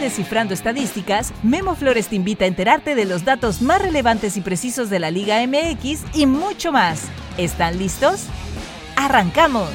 Descifrando 0.00 0.52
Estadísticas, 0.52 1.32
Memo 1.42 1.74
Flores 1.74 2.08
te 2.08 2.16
invita 2.16 2.44
a 2.44 2.48
enterarte 2.48 2.94
de 2.94 3.06
los 3.06 3.24
datos 3.24 3.62
más 3.62 3.80
relevantes 3.80 4.36
y 4.36 4.42
precisos 4.42 4.90
de 4.90 4.98
la 4.98 5.10
Liga 5.10 5.44
MX 5.46 6.04
y 6.14 6.26
mucho 6.26 6.70
más. 6.70 7.04
¿Están 7.38 7.78
listos? 7.78 8.24
¡Arrancamos! 8.94 9.70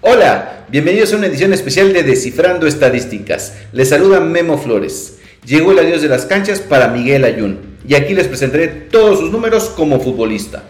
Hola, 0.00 0.64
bienvenidos 0.70 1.12
a 1.12 1.16
una 1.16 1.26
edición 1.26 1.52
especial 1.52 1.92
de 1.92 2.02
Descifrando 2.02 2.66
Estadísticas. 2.66 3.58
Les 3.72 3.90
saluda 3.90 4.20
Memo 4.20 4.56
Flores. 4.56 5.18
Llegó 5.44 5.72
el 5.72 5.80
adiós 5.80 6.00
de 6.00 6.08
las 6.08 6.24
canchas 6.24 6.60
para 6.60 6.88
Miguel 6.88 7.24
Ayun 7.24 7.78
y 7.86 7.94
aquí 7.94 8.14
les 8.14 8.28
presentaré 8.28 8.68
todos 8.68 9.18
sus 9.18 9.30
números 9.30 9.68
como 9.68 10.00
futbolista. 10.00 10.64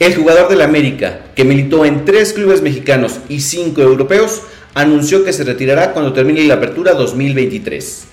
El 0.00 0.16
jugador 0.16 0.48
del 0.48 0.60
América, 0.60 1.20
que 1.36 1.44
militó 1.44 1.84
en 1.84 2.04
tres 2.04 2.32
clubes 2.32 2.62
mexicanos 2.62 3.20
y 3.28 3.40
cinco 3.40 3.80
europeos, 3.80 4.42
anunció 4.74 5.24
que 5.24 5.32
se 5.32 5.44
retirará 5.44 5.92
cuando 5.92 6.12
termine 6.12 6.42
la 6.44 6.54
apertura 6.54 6.94
2023. 6.94 8.04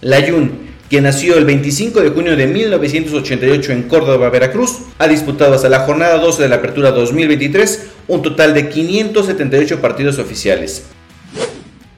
Layun, 0.00 0.68
quien 0.90 1.04
nació 1.04 1.38
el 1.38 1.44
25 1.44 2.00
de 2.00 2.10
junio 2.10 2.36
de 2.36 2.48
1988 2.48 3.72
en 3.72 3.82
Córdoba, 3.84 4.30
Veracruz, 4.30 4.78
ha 4.98 5.06
disputado 5.06 5.54
hasta 5.54 5.68
la 5.68 5.80
jornada 5.80 6.18
12 6.18 6.42
de 6.42 6.48
la 6.48 6.56
apertura 6.56 6.90
2023 6.90 7.86
un 8.08 8.22
total 8.22 8.52
de 8.52 8.68
578 8.68 9.80
partidos 9.80 10.18
oficiales, 10.18 10.86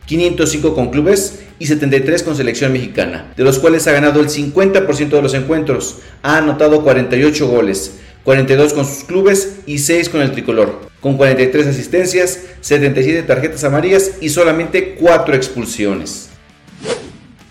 505 0.05 0.75
con 0.75 0.91
clubes 0.91 1.41
y 1.59 1.67
73 1.67 2.23
con 2.25 2.37
selección 2.37 2.73
mexicana, 2.73 3.33
de 3.37 3.45
los 3.45 3.59
cuales 3.59 3.87
ha 3.87 3.93
ganado 3.93 4.21
el 4.21 4.29
50% 4.29 5.09
de 5.09 5.23
los 5.23 5.33
encuentros, 5.33 5.99
ha 6.23 6.39
anotado 6.39 6.83
48 6.83 7.47
goles, 7.47 8.01
42 8.25 8.75
con 8.75 8.85
sus 8.85 9.05
clubes 9.05 9.61
y 9.67 9.79
6 9.79 10.09
con 10.09 10.21
el 10.21 10.33
tricolor, 10.33 10.81
con 11.01 11.17
43 11.17 11.67
asistencias, 11.67 12.41
77 12.61 13.23
tarjetas 13.23 13.65
amarillas 13.65 14.13
y 14.21 14.29
solamente 14.29 14.95
4 14.95 15.35
expulsiones. 15.35 16.31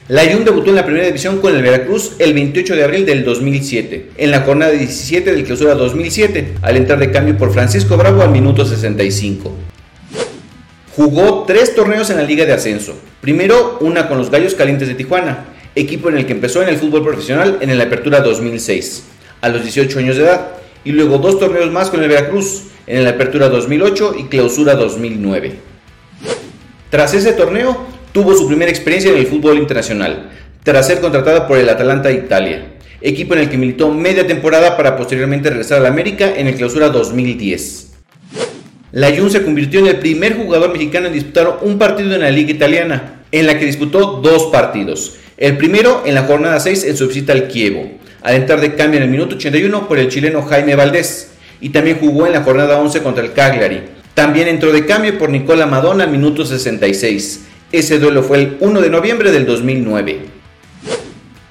Layun 0.10 0.44
debutó 0.44 0.72
en 0.72 0.76
la 0.76 0.86
primera 0.86 1.06
división 1.06 1.40
con 1.40 1.56
el 1.56 1.62
Veracruz 1.62 2.14
el 2.18 2.34
28 2.34 2.76
de 2.76 2.84
abril 2.84 3.06
del 3.06 3.24
2007, 3.24 4.12
en 4.18 4.32
la 4.32 4.42
jornada 4.42 4.72
17 4.72 5.32
del 5.32 5.44
clausura 5.44 5.76
2007, 5.76 6.56
al 6.64 6.78
entrar 6.78 6.98
de 6.98 7.12
cambio 7.12 7.38
por 7.38 7.54
Francisco 7.54 7.96
Bravo 7.96 8.24
al 8.24 8.32
minuto 8.32 8.66
65. 8.66 9.54
Jugó 10.96 11.44
tres 11.46 11.76
torneos 11.76 12.10
en 12.10 12.18
la 12.18 12.24
Liga 12.24 12.46
de 12.46 12.54
Ascenso. 12.54 12.96
Primero, 13.22 13.78
una 13.82 14.08
con 14.08 14.18
los 14.18 14.32
Gallos 14.32 14.56
Calientes 14.56 14.88
de 14.88 14.96
Tijuana, 14.96 15.46
equipo 15.76 16.10
en 16.10 16.18
el 16.18 16.26
que 16.26 16.34
empezó 16.34 16.64
en 16.64 16.70
el 16.70 16.78
fútbol 16.78 17.04
profesional 17.04 17.60
en 17.62 17.78
la 17.78 17.84
Apertura 17.84 18.22
2006, 18.22 19.04
a 19.42 19.50
los 19.50 19.62
18 19.62 20.00
años 20.00 20.18
de 20.18 20.24
edad, 20.24 20.59
y 20.84 20.92
luego 20.92 21.18
dos 21.18 21.40
torneos 21.40 21.72
más 21.72 21.90
con 21.90 22.02
el 22.02 22.10
Veracruz, 22.10 22.64
en 22.88 23.04
la 23.04 23.12
Apertura 23.12 23.50
2008 23.50 24.16
y 24.18 24.24
Clausura 24.26 24.76
2009. 24.76 25.54
Tras 26.90 27.14
ese 27.14 27.34
torneo, 27.34 27.86
tuvo 28.12 28.34
su 28.34 28.48
primera 28.48 28.72
experiencia 28.72 29.12
en 29.12 29.18
el 29.18 29.28
fútbol 29.28 29.60
internacional, 29.60 30.32
tras 30.64 30.88
ser 30.88 31.00
contratada 31.00 31.48
por 31.48 31.58
el 31.58 31.70
Atalanta 31.70 32.12
Italia, 32.12 32.66
equipo 33.02 33.36
en 33.36 33.42
el 33.42 33.50
que 33.50 33.58
militó 33.58 33.92
media 33.92 34.26
temporada 34.26 34.76
para 34.76 34.98
posteriormente 34.98 35.50
regresar 35.50 35.78
al 35.80 35.86
América 35.86 36.34
en 36.36 36.48
el 36.48 36.56
Clausura 36.56 36.90
2010. 36.90 37.90
Layun 38.92 39.30
se 39.30 39.44
convirtió 39.44 39.82
en 39.82 39.88
el 39.88 39.98
primer 39.98 40.36
jugador 40.36 40.72
mexicano 40.72 41.08
en 41.08 41.14
disputar 41.14 41.60
un 41.62 41.78
partido 41.78 42.16
en 42.16 42.22
la 42.22 42.32
Liga 42.32 42.52
Italiana, 42.52 43.24
en 43.32 43.46
la 43.46 43.60
que 43.60 43.66
disputó 43.66 44.20
dos 44.24 44.48
partidos. 44.48 45.18
El 45.38 45.58
primero 45.58 46.02
en 46.06 46.16
la 46.16 46.24
jornada 46.24 46.60
6 46.60 46.86
en 46.86 46.98
su 46.98 47.08
visita 47.08 47.34
al 47.34 47.48
Kievo, 47.48 47.88
al 48.22 48.36
entrar 48.36 48.62
de 48.62 48.76
cambio 48.76 48.98
en 48.98 49.04
el 49.04 49.10
minuto 49.10 49.36
81 49.36 49.88
por 49.88 50.00
el 50.00 50.10
chileno 50.10 50.42
Jaime 50.44 50.76
Valdés, 50.76 51.32
y 51.62 51.70
también 51.70 52.00
jugó 52.00 52.26
en 52.26 52.34
la 52.34 52.44
jornada 52.44 52.80
11 52.80 53.02
contra 53.02 53.24
el 53.24 53.34
Cagliari. 53.34 53.82
También 54.14 54.48
entró 54.48 54.72
de 54.72 54.86
cambio 54.86 55.18
por 55.18 55.30
Nicola 55.30 55.66
Madonna 55.66 56.06
al 56.06 56.12
minuto 56.12 56.46
66. 56.46 57.42
Ese 57.72 58.00
duelo 58.00 58.24
fue 58.24 58.38
el 58.38 58.58
1 58.60 58.82
de 58.82 58.90
noviembre 58.90 59.32
del 59.32 59.46
2009. 59.46 60.20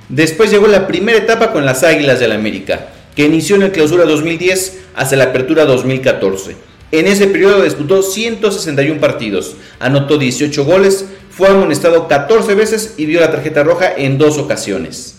Después 0.08 0.50
llegó 0.50 0.66
la 0.66 0.86
primera 0.86 1.18
etapa 1.18 1.52
con 1.52 1.66
las 1.66 1.84
Águilas 1.84 2.18
del 2.18 2.30
la 2.30 2.36
América, 2.36 2.88
que 3.14 3.26
inició 3.26 3.56
en 3.56 3.62
el 3.62 3.72
clausura 3.72 4.04
2010 4.04 4.78
hasta 4.94 5.16
la 5.16 5.24
apertura 5.24 5.64
2014. 5.66 6.56
En 6.90 7.06
ese 7.06 7.26
periodo 7.26 7.62
disputó 7.62 8.02
161 8.02 9.00
partidos, 9.00 9.56
anotó 9.78 10.16
18 10.16 10.64
goles, 10.64 11.04
fue 11.30 11.48
amonestado 11.48 12.08
14 12.08 12.54
veces 12.54 12.94
y 12.96 13.04
vio 13.04 13.20
la 13.20 13.30
tarjeta 13.30 13.62
roja 13.62 13.92
en 13.94 14.16
dos 14.16 14.38
ocasiones. 14.38 15.17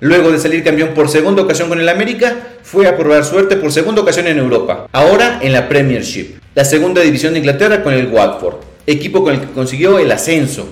Luego 0.00 0.32
de 0.32 0.38
salir 0.38 0.64
campeón 0.64 0.90
por 0.94 1.08
segunda 1.08 1.42
ocasión 1.42 1.68
con 1.68 1.78
el 1.78 1.88
América, 1.88 2.34
fue 2.62 2.86
a 2.86 2.96
probar 2.96 3.24
suerte 3.24 3.56
por 3.56 3.70
segunda 3.70 4.00
ocasión 4.00 4.26
en 4.26 4.38
Europa, 4.38 4.86
ahora 4.92 5.40
en 5.42 5.52
la 5.52 5.68
Premiership, 5.68 6.36
la 6.54 6.64
segunda 6.64 7.02
división 7.02 7.34
de 7.34 7.40
Inglaterra 7.40 7.82
con 7.82 7.92
el 7.92 8.06
Watford, 8.06 8.56
equipo 8.86 9.22
con 9.22 9.34
el 9.34 9.40
que 9.40 9.52
consiguió 9.52 9.98
el 9.98 10.10
ascenso. 10.10 10.68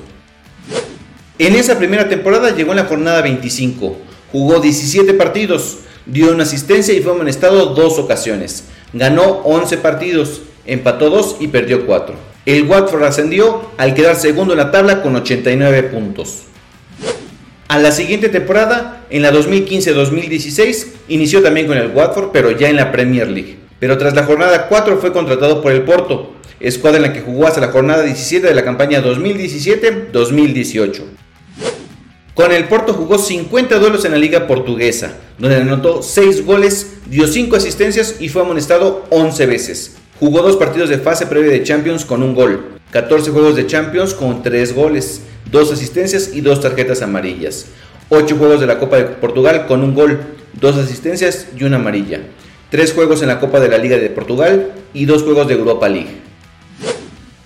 En 1.39 1.55
esa 1.55 1.79
primera 1.79 2.09
temporada 2.09 2.55
llegó 2.55 2.71
en 2.71 2.79
la 2.79 2.87
jornada 2.87 3.21
25, 3.21 3.99
jugó 4.33 4.61
17 4.61 5.13
partidos, 5.15 5.79
dio 6.07 6.33
una 6.33 6.45
asistencia 6.45 6.95
y 6.95 7.03
fue 7.03 7.13
amonestado 7.13 7.75
dos 7.75 7.99
ocasiones. 7.99 8.65
Ganó 8.93 9.43
11 9.45 9.77
partidos, 9.79 10.41
empató 10.65 11.11
2 11.11 11.37
y 11.41 11.49
perdió 11.49 11.87
4. 11.87 12.15
El 12.47 12.65
Watford 12.65 13.05
ascendió 13.05 13.71
al 13.77 13.95
quedar 13.95 14.17
segundo 14.17 14.55
en 14.55 14.59
la 14.59 14.71
tabla 14.71 15.03
con 15.03 15.15
89 15.15 15.83
puntos. 15.85 16.45
A 17.69 17.79
la 17.79 17.93
siguiente 17.93 18.31
temporada, 18.31 19.05
en 19.11 19.21
la 19.21 19.31
2015-2016, 19.31 20.87
inició 21.09 21.43
también 21.43 21.67
con 21.67 21.77
el 21.77 21.91
Watford, 21.91 22.31
pero 22.33 22.51
ya 22.51 22.71
en 22.71 22.77
la 22.77 22.91
Premier 22.91 23.29
League. 23.29 23.59
Pero 23.79 23.99
tras 23.99 24.15
la 24.15 24.25
jornada 24.25 24.69
4 24.69 24.97
fue 24.97 25.13
contratado 25.13 25.61
por 25.61 25.73
el 25.73 25.83
Porto, 25.83 26.33
escuadra 26.61 26.97
en 26.97 27.03
la 27.03 27.13
que 27.13 27.21
jugó 27.21 27.47
hasta 27.47 27.61
la 27.61 27.69
jornada 27.69 28.05
17 28.05 28.47
de 28.47 28.55
la 28.55 28.65
campaña 28.65 29.05
2017-2018. 29.05 31.03
Con 32.33 32.53
el 32.53 32.65
Porto 32.69 32.95
jugó 32.95 33.19
50 33.19 33.79
duelos 33.79 34.07
en 34.07 34.13
la 34.13 34.19
liga 34.19 34.47
portuguesa, 34.47 35.17
donde 35.37 35.57
anotó 35.57 36.03
6 36.03 36.47
goles, 36.47 36.95
dio 37.05 37.27
5 37.27 37.55
asistencias 37.55 38.17
y 38.19 38.31
fue 38.31 38.41
amonestado 38.41 39.05
11 39.11 39.45
veces. 39.45 39.97
Jugó 40.19 40.41
dos 40.41 40.57
partidos 40.57 40.89
de 40.89 40.97
fase 40.97 41.27
previa 41.27 41.51
de 41.51 41.65
Champions 41.65 42.07
con 42.07 42.23
un 42.23 42.35
gol, 42.35 42.79
14 42.93 43.31
juegos 43.31 43.57
de 43.57 43.67
Champions 43.67 44.15
con 44.15 44.43
3 44.43 44.75
goles, 44.75 45.21
2 45.51 45.73
asistencias 45.73 46.31
y 46.35 46.41
2 46.41 46.61
tarjetas 46.61 47.03
amarillas, 47.03 47.67
8 48.11 48.37
juegos 48.37 48.61
de 48.61 48.67
la 48.67 48.79
Copa 48.79 48.97
de 48.97 49.05
Portugal 49.05 49.67
con 49.67 49.83
un 49.83 49.95
gol, 49.95 50.21
2 50.61 50.77
asistencias 50.77 51.49
y 51.59 51.65
una 51.65 51.77
amarilla, 51.77 52.21
3 52.71 52.93
juegos 52.93 53.23
en 53.23 53.29
la 53.29 53.41
Copa 53.41 53.61
de 53.61 53.69
la 53.69 53.79
Liga 53.79 53.97
de 53.97 54.11
Portugal 54.11 54.73
y 54.93 55.07
2 55.07 55.23
juegos 55.23 55.49
de 55.49 55.55
Europa 55.55 55.89
League. 55.89 56.21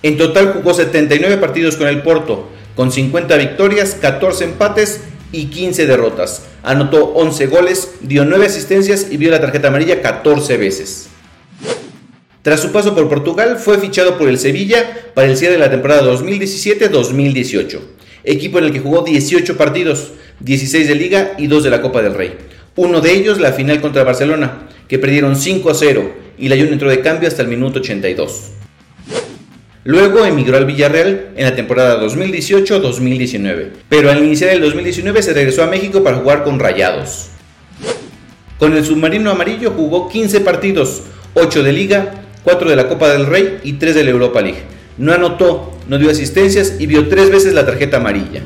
En 0.01 0.17
total 0.17 0.53
jugó 0.53 0.73
79 0.73 1.37
partidos 1.37 1.77
con 1.77 1.87
el 1.87 2.01
Porto, 2.01 2.49
con 2.75 2.91
50 2.91 3.37
victorias, 3.37 3.95
14 4.01 4.43
empates 4.43 5.01
y 5.31 5.45
15 5.45 5.85
derrotas. 5.85 6.43
Anotó 6.61 7.05
11 7.13 7.47
goles, 7.47 7.91
dio 8.01 8.25
9 8.25 8.45
asistencias 8.45 9.07
y 9.11 9.17
vio 9.17 9.31
la 9.31 9.39
tarjeta 9.39 9.69
amarilla 9.69 10.01
14 10.01 10.57
veces. 10.57 11.07
Tras 12.43 12.59
su 12.59 12.73
paso 12.73 12.93
por 12.93 13.07
Portugal, 13.07 13.57
fue 13.57 13.77
fichado 13.77 14.17
por 14.17 14.27
el 14.27 14.37
Sevilla 14.37 14.97
para 15.13 15.27
el 15.27 15.37
cierre 15.37 15.53
de 15.53 15.59
la 15.59 15.71
temporada 15.71 16.03
2017-2018, 16.03 17.79
equipo 18.25 18.59
en 18.59 18.65
el 18.65 18.73
que 18.73 18.81
jugó 18.81 19.01
18 19.01 19.55
partidos, 19.55 20.11
16 20.41 20.89
de 20.89 20.95
liga 20.95 21.31
y 21.37 21.47
2 21.47 21.63
de 21.63 21.69
la 21.69 21.81
Copa 21.81 22.01
del 22.01 22.13
Rey. 22.13 22.35
Uno 22.75 22.99
de 22.99 23.13
ellos 23.13 23.39
la 23.39 23.53
final 23.53 23.79
contra 23.79 24.03
Barcelona, 24.03 24.67
que 24.89 24.99
perdieron 24.99 25.37
5 25.37 25.69
a 25.69 25.73
0 25.73 26.11
y 26.37 26.49
la 26.49 26.57
Jun 26.57 26.73
entró 26.73 26.89
de 26.89 26.99
cambio 26.99 27.29
hasta 27.29 27.43
el 27.43 27.47
minuto 27.47 27.79
82. 27.79 28.49
Luego 29.85 30.25
emigró 30.25 30.57
al 30.57 30.65
Villarreal 30.65 31.29
en 31.37 31.45
la 31.45 31.55
temporada 31.55 32.01
2018-2019, 32.03 33.69
pero 33.87 34.11
al 34.11 34.21
iniciar 34.21 34.49
el 34.49 34.59
2019 34.59 35.23
se 35.23 35.33
regresó 35.33 35.63
a 35.63 35.67
México 35.67 36.03
para 36.03 36.17
jugar 36.17 36.43
con 36.43 36.59
Rayados. 36.59 37.29
Con 38.59 38.73
el 38.73 38.83
submarino 38.83 39.31
amarillo 39.31 39.71
jugó 39.71 40.09
15 40.09 40.41
partidos, 40.41 41.03
8 41.35 41.63
de 41.63 41.71
liga, 41.71 42.22
4 42.43 42.69
de 42.69 42.75
la 42.75 42.87
Copa 42.87 43.09
del 43.09 43.25
Rey 43.25 43.59
y 43.63 43.73
3 43.73 43.95
de 43.95 44.03
la 44.03 44.11
Europa 44.11 44.41
League. 44.41 44.63
No 44.97 45.13
anotó, 45.13 45.77
no 45.87 45.97
dio 45.97 46.09
asistencias 46.09 46.75
y 46.79 46.85
vio 46.85 47.07
3 47.07 47.31
veces 47.31 47.53
la 47.53 47.65
tarjeta 47.65 47.97
amarilla. 47.97 48.41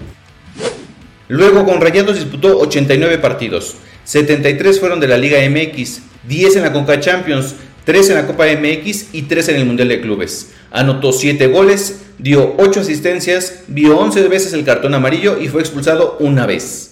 Luego 1.28 1.66
con 1.66 1.82
Rayados 1.82 2.16
disputó 2.16 2.58
89 2.60 3.18
partidos, 3.18 3.76
73 4.06 4.80
fueron 4.80 5.02
de 5.02 5.08
la 5.08 5.18
Liga 5.18 5.40
MX, 5.50 6.00
10 6.28 6.56
en 6.56 6.64
la 6.64 6.72
Conca 6.72 7.00
Champions, 7.02 7.56
3 7.84 8.10
en 8.10 8.16
la 8.16 8.28
Copa 8.28 8.46
MX 8.46 9.14
y 9.14 9.24
3 9.24 9.50
en 9.50 9.56
el 9.58 9.66
Mundial 9.66 9.90
de 9.90 10.00
Clubes. 10.00 10.52
Anotó 10.72 11.12
7 11.12 11.48
goles, 11.48 12.02
dio 12.18 12.56
8 12.58 12.80
asistencias, 12.80 13.64
vio 13.68 13.98
11 13.98 14.28
veces 14.30 14.54
el 14.54 14.64
cartón 14.64 14.94
amarillo 14.94 15.38
y 15.42 15.50
fue 15.50 15.62
expulsado 15.62 16.16
una 16.20 16.46
vez. 16.46 16.92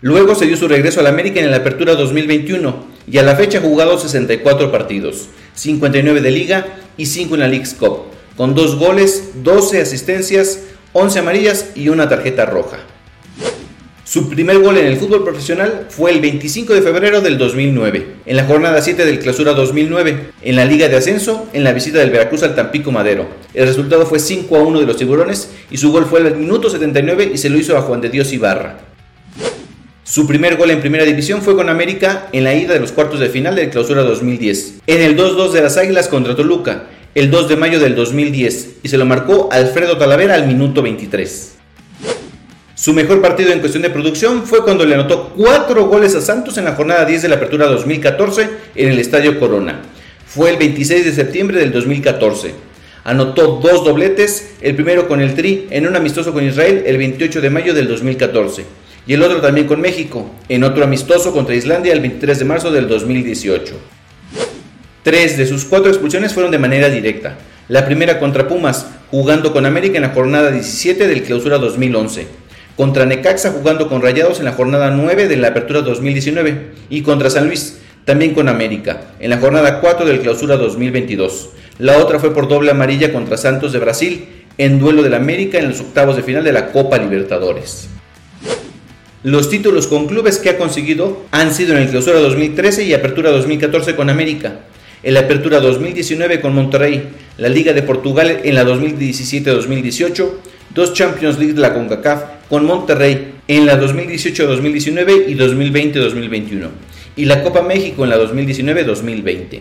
Luego 0.00 0.34
se 0.34 0.46
dio 0.46 0.56
su 0.56 0.68
regreso 0.68 1.00
al 1.00 1.06
América 1.06 1.40
en 1.40 1.50
la 1.50 1.58
Apertura 1.58 1.94
2021 1.94 2.84
y 3.10 3.18
a 3.18 3.22
la 3.22 3.36
fecha 3.36 3.58
ha 3.58 3.62
jugado 3.62 3.98
64 3.98 4.70
partidos, 4.70 5.28
59 5.54 6.20
de 6.20 6.30
liga 6.30 6.66
y 6.96 7.06
5 7.06 7.34
en 7.34 7.40
la 7.40 7.48
League's 7.48 7.74
Cup, 7.74 8.04
con 8.36 8.54
2 8.54 8.76
goles, 8.76 9.30
12 9.42 9.80
asistencias, 9.80 10.60
11 10.92 11.18
amarillas 11.18 11.70
y 11.74 11.88
una 11.88 12.08
tarjeta 12.08 12.46
roja. 12.46 12.78
Su 14.04 14.28
primer 14.28 14.58
gol 14.58 14.76
en 14.76 14.84
el 14.84 14.98
fútbol 14.98 15.24
profesional 15.24 15.86
fue 15.88 16.10
el 16.10 16.20
25 16.20 16.74
de 16.74 16.82
febrero 16.82 17.22
del 17.22 17.38
2009, 17.38 18.06
en 18.26 18.36
la 18.36 18.44
jornada 18.44 18.82
7 18.82 19.06
del 19.06 19.18
Clausura 19.18 19.54
2009, 19.54 20.30
en 20.42 20.56
la 20.56 20.66
Liga 20.66 20.88
de 20.88 20.96
Ascenso, 20.96 21.48
en 21.54 21.64
la 21.64 21.72
visita 21.72 21.98
del 21.98 22.10
Veracruz 22.10 22.42
al 22.42 22.54
Tampico 22.54 22.92
Madero. 22.92 23.26
El 23.54 23.66
resultado 23.66 24.04
fue 24.04 24.18
5 24.18 24.56
a 24.56 24.62
1 24.62 24.80
de 24.80 24.86
los 24.86 24.98
tiburones 24.98 25.48
y 25.70 25.78
su 25.78 25.90
gol 25.90 26.04
fue 26.04 26.20
al 26.20 26.36
minuto 26.36 26.68
79 26.68 27.30
y 27.32 27.38
se 27.38 27.48
lo 27.48 27.56
hizo 27.56 27.78
a 27.78 27.82
Juan 27.82 28.02
de 28.02 28.10
Dios 28.10 28.30
Ibarra. 28.32 28.78
Su 30.06 30.26
primer 30.26 30.58
gol 30.58 30.70
en 30.70 30.82
primera 30.82 31.06
división 31.06 31.40
fue 31.40 31.56
con 31.56 31.70
América 31.70 32.28
en 32.32 32.44
la 32.44 32.54
ida 32.54 32.74
de 32.74 32.80
los 32.80 32.92
cuartos 32.92 33.20
de 33.20 33.30
final 33.30 33.56
del 33.56 33.70
Clausura 33.70 34.02
2010, 34.02 34.82
en 34.86 35.00
el 35.00 35.16
2-2 35.16 35.52
de 35.52 35.62
las 35.62 35.78
Águilas 35.78 36.08
contra 36.08 36.36
Toluca, 36.36 36.88
el 37.14 37.30
2 37.30 37.48
de 37.48 37.56
mayo 37.56 37.80
del 37.80 37.94
2010, 37.94 38.80
y 38.82 38.88
se 38.90 38.98
lo 38.98 39.06
marcó 39.06 39.48
Alfredo 39.50 39.96
Talavera 39.96 40.34
al 40.34 40.46
minuto 40.46 40.82
23. 40.82 41.54
Su 42.74 42.92
mejor 42.92 43.22
partido 43.22 43.50
en 43.50 43.60
cuestión 43.60 43.82
de 43.82 43.88
producción 43.88 44.44
fue 44.44 44.62
cuando 44.62 44.84
le 44.84 44.94
anotó 44.94 45.30
cuatro 45.30 45.86
goles 45.86 46.14
a 46.14 46.20
Santos 46.20 46.58
en 46.58 46.66
la 46.66 46.74
jornada 46.74 47.06
10 47.06 47.22
de 47.22 47.28
la 47.30 47.36
Apertura 47.36 47.66
2014 47.68 48.50
en 48.74 48.90
el 48.90 48.98
Estadio 48.98 49.40
Corona. 49.40 49.80
Fue 50.26 50.50
el 50.50 50.58
26 50.58 51.06
de 51.06 51.12
septiembre 51.12 51.58
del 51.58 51.72
2014. 51.72 52.52
Anotó 53.04 53.58
dos 53.62 53.82
dobletes, 53.86 54.56
el 54.60 54.74
primero 54.74 55.08
con 55.08 55.22
el 55.22 55.34
Tri 55.34 55.66
en 55.70 55.86
un 55.86 55.96
amistoso 55.96 56.34
con 56.34 56.46
Israel 56.46 56.82
el 56.84 56.98
28 56.98 57.40
de 57.40 57.48
mayo 57.48 57.72
del 57.72 57.88
2014 57.88 58.83
y 59.06 59.14
el 59.14 59.22
otro 59.22 59.40
también 59.40 59.66
con 59.66 59.80
México, 59.80 60.30
en 60.48 60.64
otro 60.64 60.84
amistoso 60.84 61.32
contra 61.32 61.54
Islandia 61.54 61.92
el 61.92 62.00
23 62.00 62.38
de 62.38 62.44
marzo 62.44 62.70
del 62.70 62.88
2018. 62.88 63.74
Tres 65.02 65.36
de 65.36 65.46
sus 65.46 65.64
cuatro 65.64 65.90
expulsiones 65.90 66.32
fueron 66.32 66.50
de 66.50 66.58
manera 66.58 66.88
directa. 66.88 67.36
La 67.68 67.84
primera 67.84 68.18
contra 68.18 68.48
Pumas, 68.48 68.86
jugando 69.10 69.52
con 69.52 69.66
América 69.66 69.96
en 69.96 70.02
la 70.02 70.10
jornada 70.10 70.50
17 70.50 71.06
del 71.06 71.22
Clausura 71.22 71.58
2011 71.58 72.44
contra 72.76 73.06
Necaxa 73.06 73.52
jugando 73.52 73.88
con 73.88 74.02
Rayados 74.02 74.40
en 74.40 74.46
la 74.46 74.52
jornada 74.52 74.90
9 74.90 75.28
de 75.28 75.36
la 75.36 75.48
Apertura 75.48 75.82
2019 75.82 76.72
y 76.90 77.02
contra 77.02 77.30
San 77.30 77.46
Luis, 77.46 77.80
también 78.04 78.34
con 78.34 78.48
América, 78.48 79.02
en 79.20 79.30
la 79.30 79.38
jornada 79.38 79.80
4 79.80 80.04
del 80.04 80.20
Clausura 80.20 80.56
2022. 80.56 81.50
La 81.78 81.98
otra 81.98 82.18
fue 82.18 82.34
por 82.34 82.48
doble 82.48 82.70
amarilla 82.70 83.12
contra 83.12 83.36
Santos 83.36 83.72
de 83.72 83.78
Brasil 83.78 84.26
en 84.58 84.78
duelo 84.78 85.02
del 85.02 85.14
América 85.14 85.58
en 85.58 85.68
los 85.68 85.80
octavos 85.80 86.16
de 86.16 86.22
final 86.22 86.44
de 86.44 86.52
la 86.52 86.72
Copa 86.72 86.98
Libertadores. 86.98 87.88
Los 89.24 89.48
títulos 89.48 89.86
con 89.86 90.06
clubes 90.06 90.36
que 90.36 90.50
ha 90.50 90.58
conseguido 90.58 91.24
han 91.30 91.54
sido 91.54 91.74
en 91.74 91.82
el 91.82 91.88
Clausura 91.88 92.20
2013 92.20 92.84
y 92.84 92.92
Apertura 92.92 93.30
2014 93.30 93.96
con 93.96 94.10
América, 94.10 94.60
en 95.02 95.14
la 95.14 95.20
Apertura 95.20 95.60
2019 95.60 96.42
con 96.42 96.54
Monterrey, 96.54 97.08
la 97.38 97.48
Liga 97.48 97.72
de 97.72 97.80
Portugal 97.80 98.40
en 98.44 98.54
la 98.54 98.66
2017-2018, 98.66 100.28
dos 100.74 100.92
Champions 100.92 101.38
League 101.38 101.54
de 101.54 101.62
la 101.62 101.72
CONCACAF 101.72 102.22
con 102.50 102.66
Monterrey 102.66 103.32
en 103.48 103.64
la 103.64 103.80
2018-2019 103.80 105.24
y 105.28 105.34
2020-2021 105.36 106.68
y 107.16 107.24
la 107.24 107.42
Copa 107.42 107.62
México 107.62 108.04
en 108.04 108.10
la 108.10 108.18
2019-2020. 108.18 109.60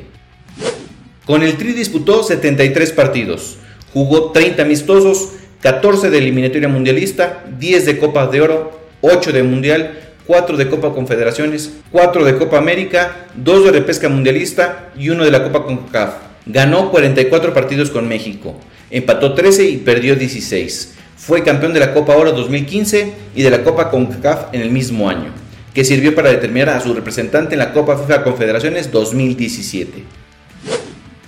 Con 1.24 1.42
el 1.42 1.56
Tri 1.56 1.72
disputó 1.72 2.22
73 2.22 2.92
partidos, 2.92 3.60
jugó 3.94 4.32
30 4.32 4.62
amistosos, 4.62 5.30
14 5.62 6.10
de 6.10 6.18
eliminatoria 6.18 6.68
mundialista, 6.68 7.46
10 7.58 7.86
de 7.86 7.98
Copa 7.98 8.28
de 8.28 8.42
Oro, 8.42 8.83
8 9.06 9.34
de 9.34 9.44
Mundial, 9.44 10.00
4 10.26 10.56
de 10.56 10.70
Copa 10.70 10.94
Confederaciones, 10.94 11.74
4 11.92 12.24
de 12.24 12.38
Copa 12.38 12.58
América, 12.58 13.28
2 13.36 13.66
de 13.66 13.72
repesca 13.74 14.08
mundialista 14.08 14.92
y 14.98 15.10
1 15.10 15.26
de 15.26 15.32
la 15.32 15.44
Copa 15.44 15.66
CONCACAF. 15.66 16.14
Ganó 16.46 16.90
44 16.90 17.54
partidos 17.54 17.92
con 17.92 18.08
México, 18.08 18.56
empató 18.90 19.34
13 19.34 19.66
y 19.66 19.78
perdió 19.78 20.16
16. 20.16 20.94
Fue 21.18 21.44
campeón 21.44 21.74
de 21.74 21.82
la 21.82 21.94
Copa 21.94 22.16
Oro 22.16 22.32
2015 22.32 23.14
y 23.36 23.44
de 23.44 23.50
la 23.50 23.66
Copa 23.66 23.92
CONCACAF 23.92 24.54
en 24.54 24.62
el 24.62 24.70
mismo 24.70 25.10
año, 25.10 25.32
que 25.74 25.84
sirvió 25.84 26.16
para 26.16 26.30
determinar 26.30 26.70
a 26.70 26.80
su 26.80 26.94
representante 26.94 27.56
en 27.56 27.60
la 27.60 27.74
Copa 27.74 27.98
FIFA 27.98 28.24
Confederaciones 28.24 28.90
2017. 28.90 30.02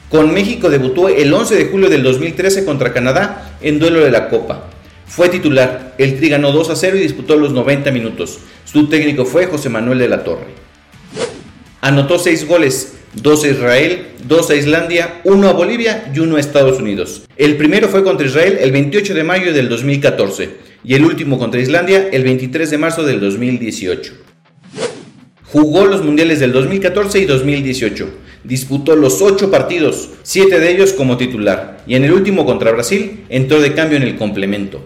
Con 0.10 0.34
México 0.34 0.70
debutó 0.70 1.10
el 1.10 1.34
11 1.34 1.56
de 1.56 1.66
julio 1.66 1.90
del 1.90 2.04
2013 2.04 2.64
contra 2.64 2.94
Canadá 2.94 3.58
en 3.60 3.80
duelo 3.80 4.00
de 4.00 4.12
la 4.12 4.30
Copa. 4.30 4.70
Fue 5.08 5.30
titular, 5.30 5.96
el 5.98 6.18
Tri 6.18 6.30
ganó 6.30 6.52
2 6.52 6.70
a 6.72 6.76
0 6.76 6.98
y 6.98 7.02
disputó 7.02 7.36
los 7.36 7.54
90 7.54 7.92
minutos. 7.92 8.40
Su 8.66 8.88
técnico 8.88 9.26
fue 9.26 9.46
José 9.46 9.70
Manuel 9.70 10.00
de 10.00 10.10
la 10.10 10.24
Torre. 10.24 10.48
Anotó 11.82 12.18
6 12.18 12.48
goles, 12.48 12.96
2 13.22 13.44
a 13.44 13.48
Israel, 13.48 14.08
2 14.28 14.50
a 14.50 14.56
Islandia, 14.56 15.22
1 15.24 15.48
a 15.48 15.54
Bolivia 15.54 16.12
y 16.14 16.20
1 16.20 16.36
a 16.36 16.40
Estados 16.40 16.80
Unidos. 16.80 17.24
El 17.38 17.56
primero 17.58 17.88
fue 17.88 18.04
contra 18.04 18.26
Israel 18.26 18.58
el 18.60 18.72
28 18.72 19.14
de 19.14 19.24
mayo 19.24 19.54
del 19.54 19.70
2014 19.70 20.50
y 20.84 20.96
el 20.96 21.06
último 21.06 21.38
contra 21.38 21.62
Islandia 21.62 22.10
el 22.12 22.24
23 22.24 22.70
de 22.70 22.78
marzo 22.78 23.04
del 23.04 23.20
2018. 23.20 24.14
Jugó 25.44 25.86
los 25.86 26.04
mundiales 26.04 26.40
del 26.40 26.52
2014 26.52 27.20
y 27.20 27.26
2018. 27.26 28.10
Disputó 28.46 28.96
los 28.96 29.24
8 29.24 29.50
partidos, 29.50 30.10
7 30.22 30.60
de 30.60 30.72
ellos 30.72 30.94
como 30.94 31.18
titular, 31.18 31.80
y 31.88 31.96
en 31.96 32.04
el 32.04 32.14
último 32.14 32.46
contra 32.46 32.72
Brasil 32.72 33.26
entró 33.30 33.60
de 33.60 33.74
cambio 33.74 33.98
en 33.98 34.04
el 34.04 34.18
complemento. 34.18 34.82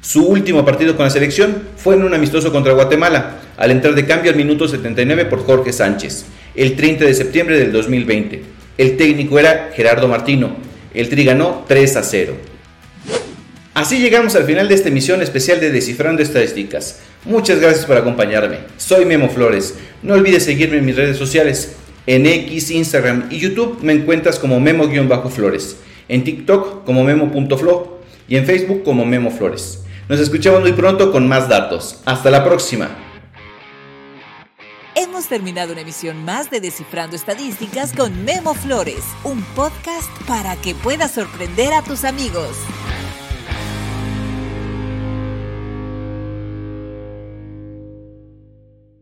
Su 0.00 0.26
último 0.26 0.64
partido 0.64 0.96
con 0.96 1.04
la 1.04 1.10
selección 1.10 1.62
fue 1.76 1.96
en 1.96 2.04
un 2.04 2.14
amistoso 2.14 2.52
contra 2.52 2.72
Guatemala, 2.72 3.38
al 3.56 3.72
entrar 3.72 3.94
de 3.94 4.06
cambio 4.06 4.30
al 4.30 4.36
minuto 4.36 4.68
79 4.68 5.24
por 5.24 5.44
Jorge 5.44 5.72
Sánchez, 5.72 6.24
el 6.54 6.76
30 6.76 7.04
de 7.04 7.14
septiembre 7.14 7.58
del 7.58 7.72
2020. 7.72 8.42
El 8.78 8.96
técnico 8.96 9.38
era 9.38 9.70
Gerardo 9.74 10.06
Martino. 10.06 10.56
El 10.94 11.08
Tri 11.08 11.24
ganó 11.24 11.64
3 11.68 11.96
a 11.96 12.02
0. 12.02 12.34
Así 13.74 13.98
llegamos 13.98 14.34
al 14.36 14.44
final 14.44 14.68
de 14.68 14.74
esta 14.74 14.88
emisión 14.88 15.20
especial 15.20 15.60
de 15.60 15.70
Descifrando 15.70 16.22
Estadísticas. 16.22 17.00
Muchas 17.24 17.60
gracias 17.60 17.86
por 17.86 17.96
acompañarme. 17.96 18.58
Soy 18.76 19.04
Memo 19.04 19.28
Flores. 19.28 19.74
No 20.02 20.14
olvides 20.14 20.44
seguirme 20.44 20.78
en 20.78 20.86
mis 20.86 20.96
redes 20.96 21.16
sociales. 21.16 21.76
En 22.10 22.26
X, 22.26 22.72
Instagram 22.72 23.28
y 23.30 23.38
YouTube 23.38 23.78
me 23.82 23.92
encuentras 23.92 24.40
como 24.40 24.58
Memo-Flores. 24.58 25.76
En 26.08 26.24
TikTok 26.24 26.84
como 26.84 27.04
Memo.flo 27.04 28.00
y 28.26 28.34
en 28.34 28.46
Facebook 28.46 28.82
como 28.82 29.04
Memo 29.04 29.30
Flores. 29.30 29.84
Nos 30.08 30.18
escuchamos 30.18 30.60
muy 30.60 30.72
pronto 30.72 31.12
con 31.12 31.28
más 31.28 31.48
datos. 31.48 32.00
Hasta 32.06 32.32
la 32.32 32.44
próxima. 32.44 32.90
Hemos 34.96 35.28
terminado 35.28 35.70
una 35.70 35.82
emisión 35.82 36.24
más 36.24 36.50
de 36.50 36.60
Descifrando 36.60 37.14
Estadísticas 37.14 37.92
con 37.92 38.24
Memo 38.24 38.54
Flores, 38.54 39.04
un 39.22 39.40
podcast 39.54 40.10
para 40.26 40.56
que 40.56 40.74
puedas 40.74 41.12
sorprender 41.12 41.72
a 41.72 41.84
tus 41.84 42.02
amigos. 42.02 42.56